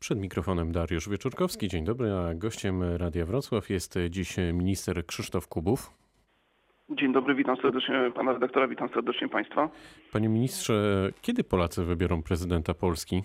[0.00, 1.68] Przed mikrofonem Dariusz Wieczorkowski.
[1.68, 5.90] Dzień dobry, a gościem Radia Wrocław jest dziś minister Krzysztof Kubów.
[6.90, 9.68] Dzień dobry, witam serdecznie pana redaktora, witam serdecznie państwa.
[10.12, 13.22] Panie ministrze, kiedy Polacy wybiorą prezydenta Polski?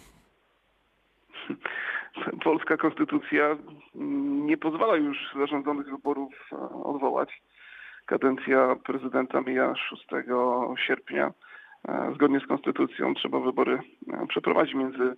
[2.44, 3.58] Polska konstytucja
[4.46, 6.50] nie pozwala już zarządzonych wyborów
[6.84, 7.42] odwołać.
[8.06, 10.06] Kadencja prezydenta mija 6
[10.88, 11.34] sierpnia.
[12.16, 13.80] Zgodnie z konstytucją trzeba wybory
[14.28, 15.16] przeprowadzić między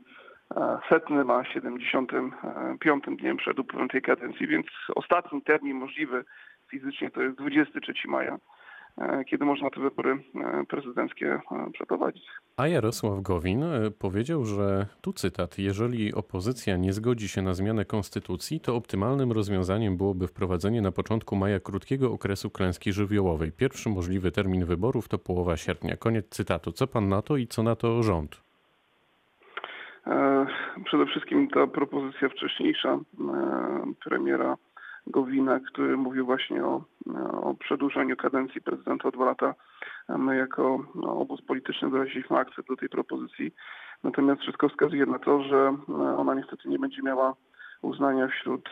[0.89, 6.23] setnym a 75 dniem przed upływem tej kadencji, więc ostatni termin możliwy
[6.71, 8.37] fizycznie to jest 23 maja,
[9.29, 10.23] kiedy można te wybory
[10.69, 11.39] prezydenckie
[11.73, 12.25] przeprowadzić.
[12.57, 13.63] A Jarosław Gowin
[13.99, 19.97] powiedział, że tu cytat: Jeżeli opozycja nie zgodzi się na zmianę konstytucji, to optymalnym rozwiązaniem
[19.97, 23.51] byłoby wprowadzenie na początku maja krótkiego okresu klęski żywiołowej.
[23.51, 25.97] Pierwszy możliwy termin wyborów to połowa sierpnia.
[25.97, 26.71] Koniec cytatu.
[26.71, 28.43] Co pan na to i co na to rząd?
[30.85, 32.99] Przede wszystkim ta propozycja wcześniejsza
[34.03, 34.57] premiera
[35.07, 36.83] Gowina, który mówił właśnie o,
[37.41, 39.55] o przedłużeniu kadencji prezydenta o dwa lata.
[40.09, 43.53] My jako no, obóz polityczny wyraziliśmy akcept do tej propozycji.
[44.03, 45.75] Natomiast wszystko wskazuje na to, że
[46.17, 47.33] ona niestety nie będzie miała
[47.81, 48.69] uznania wśród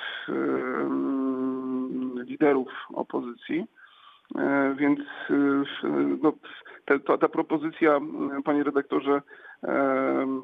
[2.26, 3.66] liderów opozycji.
[4.76, 5.00] Więc
[6.22, 6.34] no,
[6.86, 8.00] ta, ta propozycja,
[8.46, 9.22] panie redaktorze,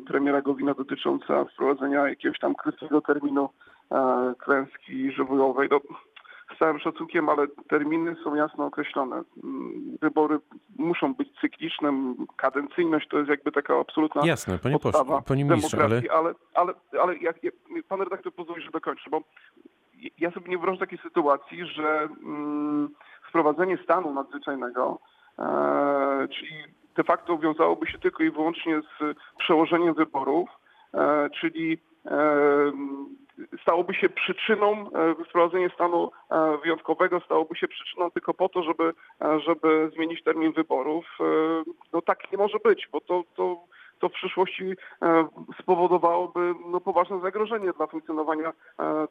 [0.08, 3.50] premiera Gowina dotycząca wprowadzenia jakiegoś tam krótkiego terminu
[4.40, 5.70] klęski żywiołowej.
[5.72, 5.80] No,
[6.56, 9.22] z całym szacunkiem, ale terminy są jasno określone.
[10.02, 10.40] Wybory
[10.78, 16.02] muszą być cykliczne, kadencyjność to jest jakby taka absolutna Jasne, panie podstawa panie ministrze, ale...
[16.14, 16.34] ale...
[16.54, 17.54] ale, ale, jak, jak,
[17.90, 19.22] pan redaktor pozwoli, że dokończę, bo
[20.18, 22.90] ja sobie nie wyobrażam takiej sytuacji, że mm,
[23.30, 25.00] wprowadzenie stanu nadzwyczajnego,
[25.40, 26.64] e, czyli
[26.98, 30.50] de facto wiązałoby się tylko i wyłącznie z przełożeniem wyborów,
[30.94, 32.72] e, czyli e,
[33.62, 34.90] stałoby się przyczyną
[35.30, 36.12] wprowadzenia stanu
[36.64, 38.94] wyjątkowego, stałoby się przyczyną tylko po to, żeby,
[39.46, 41.06] żeby zmienić termin wyborów.
[41.94, 43.64] No tak nie może być, bo to, to,
[44.00, 44.74] to w przyszłości
[45.62, 48.54] spowodowałoby no, poważne zagrożenie dla funkcjonowania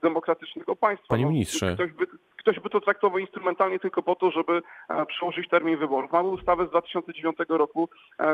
[0.02, 1.08] demokratycznego państwa.
[1.08, 1.74] Panie No, ministrze.
[1.74, 2.06] Ktoś by,
[2.46, 4.62] ktoś by to traktował instrumentalnie tylko po to, żeby
[5.08, 6.12] przełożyć termin wyborów.
[6.12, 7.88] Mamy ustawę z 2009 roku,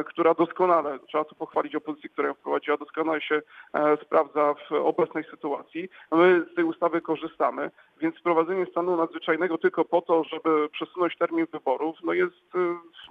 [0.07, 3.43] która doskonale, trzeba tu pochwalić opozycję, która ją wprowadziła, doskonale się
[4.03, 5.89] sprawdza w obecnej sytuacji.
[6.13, 11.47] My z tej ustawy korzystamy, więc wprowadzenie stanu nadzwyczajnego tylko po to, żeby przesunąć termin
[11.53, 12.53] wyborów, no jest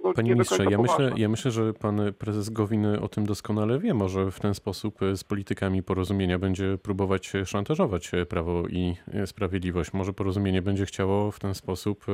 [0.04, 3.94] no, Panie ministrze, ja myślę, ja myślę, że pan prezes Gowin o tym doskonale wie.
[3.94, 8.94] Może w ten sposób z politykami porozumienia będzie próbować szantażować Prawo i
[9.26, 9.92] Sprawiedliwość.
[9.92, 10.91] Może porozumienie będzie chciało
[11.32, 12.04] w ten sposób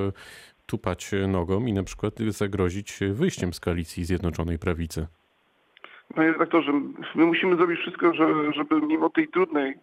[0.66, 5.06] tupać nogą i na przykład zagrozić wyjściem z koalicji Zjednoczonej Prawicy.
[6.14, 6.72] Panie redaktorze,
[7.14, 9.76] my musimy zrobić wszystko, że, żeby mimo tej trudnej e,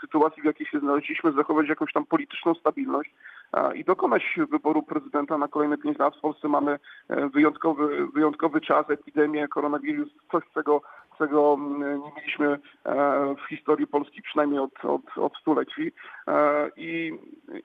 [0.00, 3.14] sytuacji, w jakiej się znaleźliśmy, zachować jakąś tam polityczną stabilność
[3.52, 6.16] e, i dokonać wyboru prezydenta na kolejne pięć lat.
[6.16, 10.82] W Polsce mamy e, wyjątkowy, wyjątkowy czas, epidemię, koronawirus, coś, czego,
[11.18, 15.92] czego mm, nie mieliśmy e, w historii Polski przynajmniej od, od, od stuleci.
[16.28, 17.12] E, I,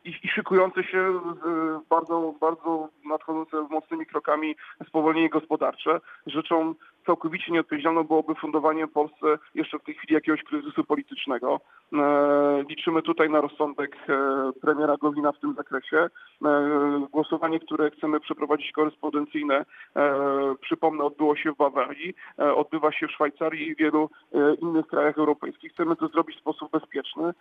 [0.03, 1.19] i, I szykujące się
[1.89, 4.55] bardzo, bardzo nadchodzące mocnymi krokami
[4.87, 6.75] spowolnienie gospodarcze rzeczą
[7.07, 11.59] całkowicie nieodpowiedzialną byłoby fundowanie Polsce jeszcze w tej chwili jakiegoś kryzysu politycznego.
[11.93, 15.97] E, liczymy tutaj na rozsądek e, premiera Gowina w tym zakresie.
[15.97, 16.09] E,
[17.11, 19.65] głosowanie, które chcemy przeprowadzić korespondencyjne,
[20.61, 24.09] przypomnę, odbyło się w Bawarii, odbywa się w Szwajcarii i wielu
[24.61, 25.71] innych krajach europejskich.
[25.73, 27.33] Chcemy to zrobić w sposób bezpieczny,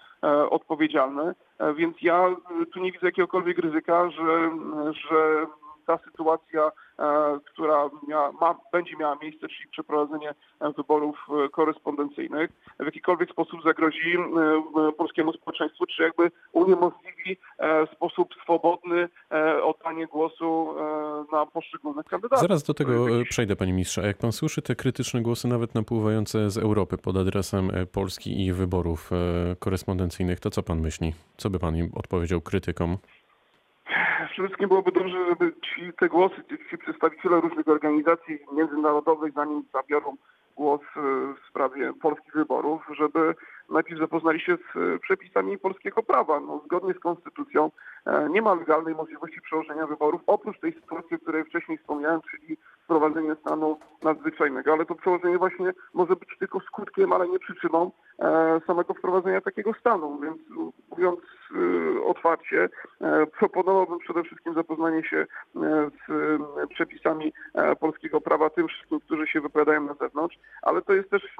[0.50, 1.34] odpowiedzialny,
[1.76, 2.36] więc ja
[2.72, 4.50] tu nie widzę jakiegokolwiek ryzyka, że,
[4.92, 5.46] że
[5.86, 12.50] ta sytuacja, e, która mia, ma, będzie miała miejsce, czyli przeprowadzenie e, wyborów e, korespondencyjnych,
[12.80, 14.16] w jakikolwiek sposób zagrozi
[14.98, 19.08] polskiemu społeczeństwu, czy jakby uniemożliwi e, sposób swobodny
[19.62, 20.74] oddanie głosu
[21.32, 22.40] na poszczególnych kandydatów.
[22.40, 24.02] Zaraz do tego przejdę, panie ministrze.
[24.02, 28.52] A jak pan słyszy te krytyczne głosy, nawet napływające z Europy pod adresem Polski i
[28.52, 29.10] wyborów
[29.58, 31.14] korespondencyjnych, to co pan myśli?
[31.36, 32.98] Co by pan im odpowiedział krytykom?
[34.30, 39.62] Przede wszystkim byłoby dobrze, żeby ci, te głosy, ci, ci przedstawiciele różnych organizacji międzynarodowych, zanim
[39.72, 40.16] zabiorą
[40.56, 41.00] głos e,
[41.34, 43.34] w sprawie polskich wyborów, żeby
[43.70, 46.40] najpierw zapoznali się z e, przepisami polskiego prawa.
[46.40, 47.70] No, zgodnie z konstytucją
[48.06, 52.56] e, nie ma legalnej możliwości przełożenia wyborów, oprócz tej sytuacji, o której wcześniej wspomniałem, czyli
[52.84, 54.72] wprowadzenie stanu nadzwyczajnego.
[54.72, 59.72] Ale to przełożenie właśnie może być tylko skutkiem, ale nie przyczyną e, samego wprowadzenia takiego
[59.74, 60.20] stanu.
[60.20, 60.38] Więc
[60.90, 61.20] mówiąc
[62.04, 62.68] otwarcie,
[63.38, 67.32] proponowałbym przede wszystkim zapoznanie się z przepisami
[67.80, 71.36] polskiego prawa tym wszystkim, którzy się wypowiadają na zewnątrz, ale to jest też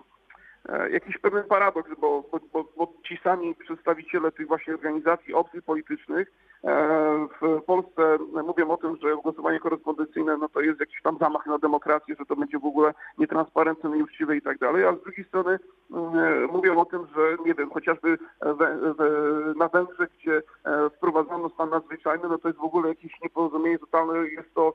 [0.91, 6.33] jakiś pewien paradoks, bo, bo, bo, ci sami przedstawiciele tych właśnie organizacji, opcji politycznych
[6.65, 11.47] e, w Polsce mówią o tym, że głosowanie korespondencyjne no to jest jakiś tam zamach
[11.47, 15.25] na demokrację, że to będzie w ogóle nietransparentne, nieuczciwe i tak dalej, a z drugiej
[15.25, 15.59] strony
[15.91, 19.11] mm, mówią o tym, że nie wiem, chociażby we, we,
[19.57, 24.29] na Węgrzech, gdzie e, wprowadzono stan nadzwyczajny, no to jest w ogóle jakieś nieporozumienie totalne,
[24.29, 24.75] jest to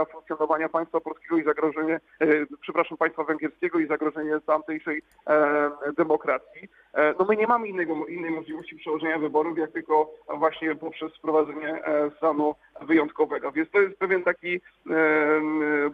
[0.00, 2.26] obstrukcja funkcjonowania państwa polskiego i zagrożenie, e,
[2.60, 6.68] przepraszam, państwa węgierskiego i zagrożenie tamtejszej e, demokracji.
[6.94, 11.84] E, No my nie mamy innego, innej możliwości przełożenia wyborów, jak tylko właśnie poprzez wprowadzenie
[11.84, 13.52] e, stanu wyjątkowego.
[13.52, 14.60] Więc to jest pewien taki e,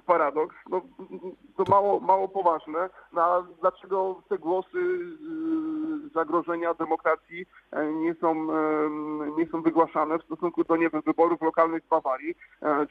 [0.06, 0.80] paradoks, no,
[1.56, 2.90] to mało, mało poważne.
[3.12, 7.46] No, a dlaczego te głosy e, zagrożenia demokracji
[8.02, 8.48] nie są,
[9.38, 12.34] nie są wygłaszane w stosunku do nie wiem, wyborów lokalnych w Bawarii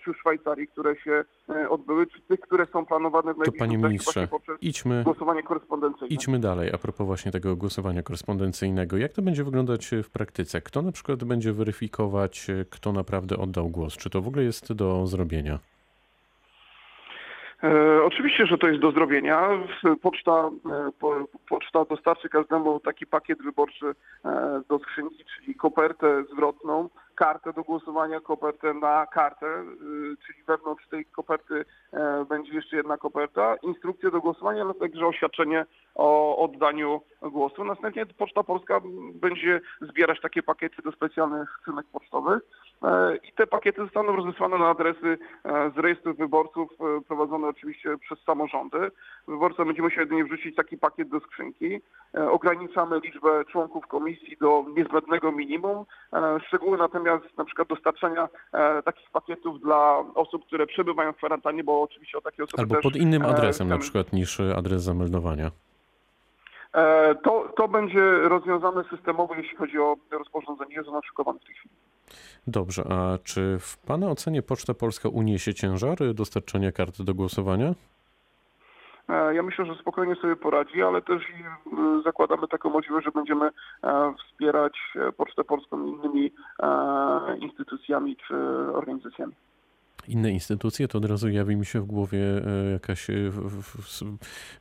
[0.04, 1.24] czy w Szwajcarii, które się
[1.70, 6.08] odbyły, czy tych, które są planowane w najbliższym czasie poprzez idźmy, głosowanie korespondencyjne.
[6.08, 6.72] idźmy dalej.
[6.74, 8.98] A propos właśnie tego głosowania korespondencyjnego.
[8.98, 10.62] Jak to będzie wyglądać w praktyce?
[10.62, 13.98] Kto na przykład będzie weryfikować, kto naprawdę oddał głos?
[13.98, 15.60] Czy to w ogóle jest do zrobienia?
[17.64, 19.50] E, oczywiście, że to jest do zrobienia.
[20.02, 21.16] Poczta, e, po,
[21.50, 23.86] poczta dostarczy każdemu taki pakiet wyborczy
[24.26, 29.66] e, do skrzynki, czyli kopertę zwrotną, kartę do głosowania, kopertę na kartę, e,
[30.26, 35.66] czyli wewnątrz tej koperty e, będzie jeszcze jedna koperta, instrukcje do głosowania, ale także oświadczenie
[35.96, 37.64] o oddaniu głosu.
[37.64, 38.82] Następnie Poczta Polska
[39.14, 42.42] będzie zbierać takie pakiety do specjalnych skrzynek pocztowych.
[42.84, 47.98] E, I te pakiety zostaną rozesłane na adresy e, z rejestrów wyborców e, prowadzone oczywiście
[47.98, 48.92] przez samorządy.
[49.28, 51.82] Wyborca będzie musiał jedynie wrzucić taki pakiet do skrzynki.
[52.32, 55.86] Ograniczamy liczbę członków komisji do niezbędnego minimum.
[56.48, 61.82] Szczegóły natomiast na przykład dostarczania e, takich pakietów dla osób, które przebywają w kwarantannie, bo
[61.82, 65.52] oczywiście o takie osoby Albo pod innym adresem na przykład niż adres zameldowania.
[67.24, 71.76] To, to będzie rozwiązane systemowo, jeśli chodzi o rozporządzenie, jest ono szykowane w tej chwili.
[72.48, 77.74] Dobrze, a czy w Pana ocenie Poczta Polska uniesie ciężar dostarczenia karty do głosowania?
[79.10, 83.50] E, Ja myślę, że spokojnie sobie poradzi, ale też e, zakładamy taką możliwość, że będziemy
[83.84, 84.78] e, wspierać
[85.18, 86.34] Pocztę Polską innymi
[87.40, 88.36] instytucjami czy
[88.74, 89.34] organizacjami.
[90.08, 93.14] Inne instytucje, to od razu jawi mi się w głowie e, jakaś e,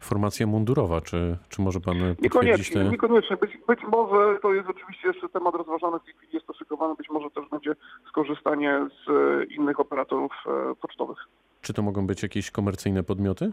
[0.01, 1.01] formacja mundurowa.
[1.01, 2.85] Czy, czy może Pan potwierdzić te...
[2.85, 3.37] niekoniecznie.
[3.37, 6.95] Być, być może to jest oczywiście jeszcze temat rozważany, w tej chwili jest to szykowane,
[6.95, 7.73] być może też będzie
[8.09, 10.33] skorzystanie z e, innych operatorów
[10.81, 11.19] pocztowych.
[11.63, 13.53] Czy to mogą być jakieś komercyjne podmioty?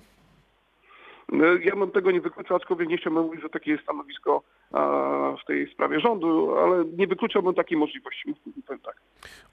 [1.33, 4.43] E, Ja bym tego nie wykluczał, aczkolwiek nie chciałbym mówić, że takie jest stanowisko
[5.43, 8.33] w tej sprawie rządu, ale nie wykluczałbym takiej możliwości.
[8.85, 8.95] Tak.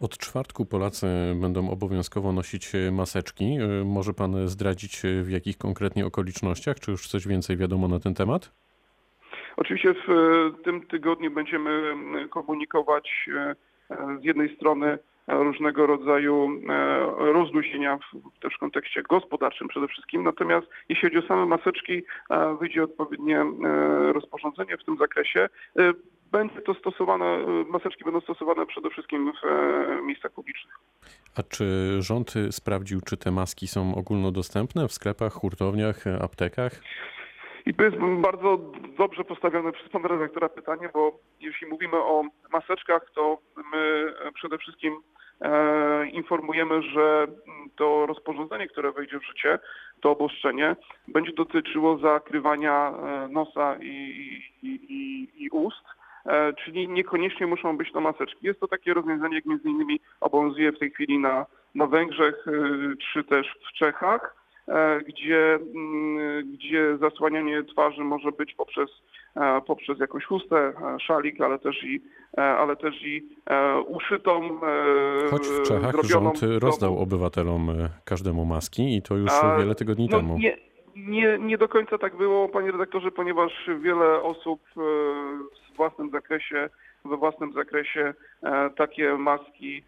[0.00, 1.06] Od czwartku Polacy
[1.40, 3.44] będą obowiązkowo nosić e, maseczki.
[3.44, 6.80] E, Może Pan zdradzić w jakich konkretnie okolicznościach?
[6.80, 8.52] Czy już coś więcej wiadomo na ten temat?
[9.56, 13.28] Oczywiście w tym tygodniu będziemy m, komunikować
[14.20, 14.98] z jednej strony
[15.30, 20.22] różnego rodzaju e, rozluźnienia w, też w kontekście gospodarczym przede wszystkim.
[20.22, 25.48] Natomiast jeśli chodzi o same maseczki, e, wyjdzie odpowiednie e, rozporządzenie w tym zakresie.
[26.32, 27.38] Będzie to stosowane,
[27.68, 30.74] maseczki będą stosowane przede wszystkim w miejscach publicznych.
[31.36, 31.64] A czy
[32.02, 36.80] rząd sprawdził, czy te maski są ogólnodostępne w sklepach, hurtowniach, aptekach?
[37.66, 38.58] I to jest bardzo
[38.98, 43.38] dobrze postawione przez pana redaktora pytanie, bo jeśli mówimy o maseczkach, to
[43.72, 44.96] my przede wszystkim
[45.40, 47.26] e, informujemy, że
[47.76, 49.58] to rozporządzenie, które wejdzie w życie,
[50.00, 50.76] to obostrzenie,
[51.08, 53.86] będzie dotyczyło zakrywania e, nosa i,
[54.62, 55.84] i, i, i ust.
[56.26, 58.46] E, Czyli niekoniecznie muszą być to maseczki.
[58.46, 62.52] Jest to takie rozwiązanie, jak między innymi obowiązuje w tej chwili na, na Węgrzech e,
[63.12, 64.39] czy też w Czechach e,
[65.08, 68.90] gdzie, mm, gdzie zasłanianie twarzy może być poprzez,
[69.36, 72.02] e, poprzez jakąś chustę, e, szalik, ale też i,
[72.38, 77.88] e, ale też i e, uszytą, e, Choć w Czechach zrobioną rząd rozdał obywatelom e,
[78.04, 80.38] każdemu maski i to już A, wiele tygodni No, temu.
[80.38, 80.56] nie,
[80.96, 84.80] nie, nie do końca tak było, panie redaktorze, ponieważ wiele osób e,
[85.72, 86.68] w własnym zakresie,
[87.04, 89.82] we własnym zakresie e, takie maski e,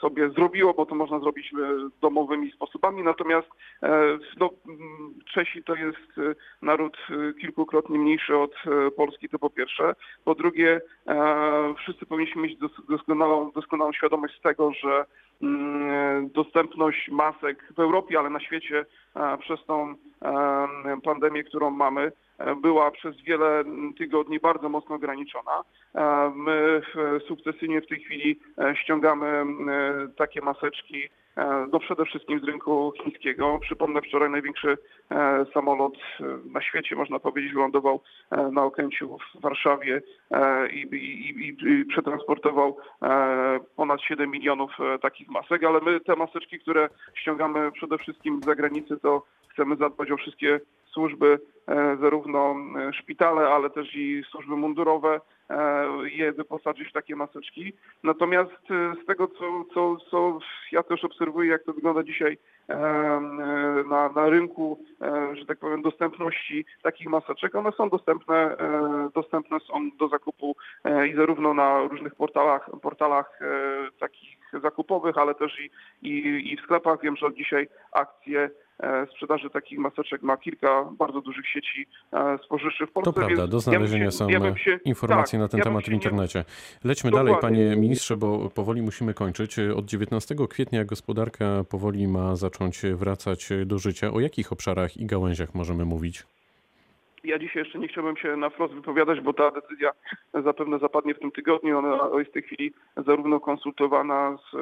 [0.00, 1.56] sobie zrobiło, bo to można zrobić e,
[2.00, 3.02] domowymi sposobami.
[3.02, 3.48] Natomiast
[3.82, 4.50] e, no,
[5.34, 6.96] Czesi to jest e, naród
[7.40, 8.54] kilkukrotnie mniejszy od
[8.96, 9.94] Polski, to po pierwsze.
[10.24, 10.80] Po drugie,
[11.78, 15.04] wszyscy powinniśmy mieć dos- doskonałą, doskonałą świadomość tego, że
[16.34, 18.86] dostępność masek w Europie, ale na świecie
[19.40, 19.94] przez tą
[21.04, 23.64] pandemię, którą mamy, e, była przez wiele
[23.98, 25.62] tygodni bardzo mocno ograniczona.
[25.94, 29.44] E, My e, sukcesyjnie w tej chwili e, ściągamy
[30.16, 31.08] takie maseczki
[31.72, 33.58] no przede wszystkim z rynku chińskiego.
[33.62, 34.78] Przypomnę, wczoraj największy
[35.54, 35.94] samolot
[36.52, 38.00] na świecie, można powiedzieć, wylądował
[38.52, 40.02] na Okęciu w Warszawie
[40.70, 42.76] i, i, i, przetransportował
[43.76, 44.70] ponad 7 milionów
[45.02, 49.22] takich masek, ale my te maseczki, które ściągamy przede wszystkim z zagranicy, to
[49.56, 50.60] chcemy zadbać o wszystkie
[50.96, 55.20] służby, e, zarówno e, szpitale, ale też i służby mundurowe,
[56.04, 57.72] je wyposażyć w takie maseczki.
[58.02, 60.38] Natomiast e, z tego, co, co, co
[60.72, 62.38] ja też obserwuję, jak to wygląda dzisiaj
[63.88, 64.84] na, na rynku,
[65.32, 68.56] że tak powiem, dostępności takich maseczek, one są dostępne,
[69.14, 70.56] dostępne są do zakupu
[71.10, 73.40] i zarówno na różnych portalach, portalach
[74.00, 75.70] takich zakupowych, ale też i,
[76.08, 77.00] i, i w sklepach.
[77.02, 78.50] Wiem, że od dzisiaj akcje
[79.12, 83.12] sprzedaży takich maseczek ma kilka bardzo dużych sieci e, spożywczych w Polsce.
[83.12, 85.84] To prawda, do ja znalezienia się- są ja się- informacje tak, na ten ja temat
[85.84, 86.44] w internecie.
[86.84, 87.32] Lećmy Dokładnie.
[87.32, 89.58] dalej, panie ministrze, bo powoli musimy kończyć.
[89.58, 94.12] Od 19 kwietnia gospodarka powoli ma zacząć wracać do życia.
[94.12, 96.24] O jakich obszarach i gałęziach możemy mówić?
[97.26, 99.90] Ja dzisiaj jeszcze nie chciałbym się na wprost wypowiadać, bo ta decyzja
[100.34, 101.78] zapewne zapadnie w tym tygodniu.
[101.78, 104.58] Ona jest w tej chwili zarówno konsultowana z e,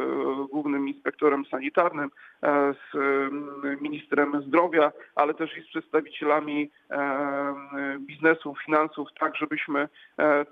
[0.53, 2.11] głównym inspektorem sanitarnym,
[2.43, 7.15] e, z e, ministrem zdrowia, ale też i z przedstawicielami e,
[7.99, 9.89] biznesu, finansów, tak żebyśmy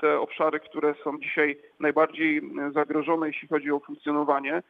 [0.00, 4.62] te obszary, które są dzisiaj najbardziej e, zagrożone, jeśli chodzi o funkcjonowanie, e,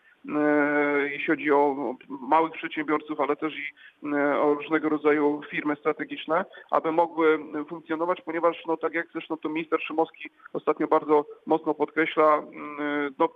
[1.11, 6.93] jeśli chodzi o małych przedsiębiorców, ale też i e, o różnego rodzaju firmy strategiczne, aby
[6.93, 7.39] mogły
[7.69, 13.29] funkcjonować, ponieważ no tak jak zresztą to minister Szymowski ostatnio bardzo mocno podkreśla, mm, no,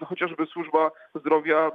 [0.00, 1.70] no chociażby służba zdrowia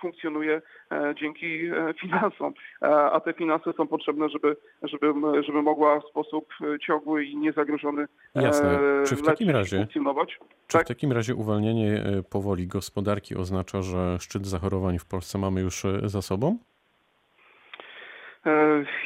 [0.00, 0.62] funkcjonuje
[0.92, 5.12] e, dzięki e, finansom, e, a te finanse są potrzebne, żeby, żeby,
[5.42, 6.54] żeby mogła w sposób
[6.86, 8.78] ciągły i niezagrożony Jasne.
[9.06, 10.38] Czy w takim razie- funkcjonować.
[10.66, 10.86] Czy Tak.
[10.86, 15.82] w takim razie uwalnianie e, powoli gospodarki oznacza, że szczyt zachorowań w Polsce mamy już
[16.04, 16.58] za sobą?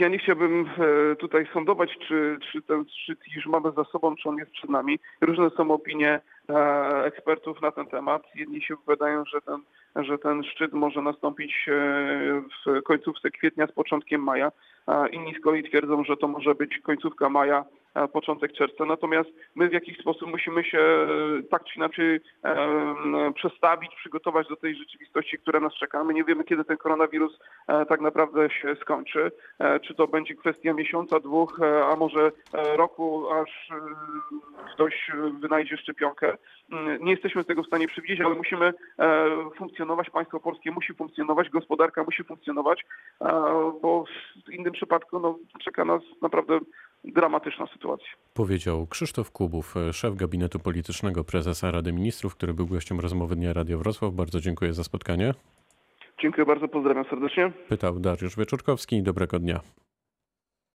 [0.01, 0.71] Ja nie chciałbym
[1.19, 4.99] tutaj sądować, czy, czy ten szczyt już mamy za sobą, czy on jest przed nami.
[5.21, 6.21] Różne są opinie
[7.05, 8.23] ekspertów na ten temat.
[8.35, 9.61] Jedni się wypowiadają, że ten,
[10.05, 11.73] że ten szczyt może nastąpić e,
[12.67, 14.53] w końcówce kwietnia z początkiem maja.
[15.13, 17.65] Inni z kolei twierdzą, że to może być końcówka maja,
[18.13, 18.85] początek czerwca.
[18.85, 21.07] Natomiast my w jakiś sposób musimy się e,
[21.51, 22.21] tak czy inaczej
[23.35, 26.05] przestawić, przygotować do tej rzeczywistości, która nas czeka.
[26.05, 29.33] My nie wiemy, kiedy ten koronawirus e, tak naprawdę się skończy.
[29.59, 31.61] E, Czy to będzie kwestia miesiąca, dwóch,
[31.93, 32.33] a może
[32.77, 33.69] roku, aż
[34.75, 35.11] ktoś
[35.41, 36.37] wynajdzie szczepionkę.
[36.73, 38.75] Mm, Nie jesteśmy tego w stanie przewidzieć, ale musimy
[39.57, 42.85] funkcjonować, państwo polskie musi funkcjonować, gospodarka musi funkcjonować,
[43.83, 44.05] bo
[44.47, 46.59] w innym przypadku no, czeka nas naprawdę
[47.13, 48.07] dramatyczna sytuacja.
[48.35, 53.79] Powiedział Krzysztof Kubów, szef gabinetu politycznego prezesa Rady Ministrów, który był gościem rozmowy Dnia Radio
[53.79, 54.13] Wrocław.
[54.13, 55.35] Bardzo dziękuję za spotkanie.
[56.23, 57.53] Dziękuję bardzo, pozdrawiam serdecznie.
[57.69, 59.03] Pytał Dariusz Wieczorkowski.
[59.03, 59.61] Dobrego dnia.